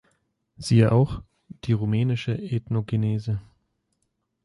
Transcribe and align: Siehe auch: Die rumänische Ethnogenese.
Siehe 0.57 0.91
auch: 0.91 1.21
Die 1.65 1.73
rumänische 1.73 2.33
Ethnogenese. 2.35 3.39